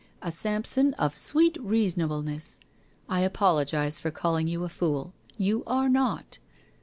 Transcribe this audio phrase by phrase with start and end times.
[0.23, 2.59] A Samson of sweet reasonableness.
[3.07, 5.13] I apologize for calling you a fool.
[5.37, 6.39] You are not.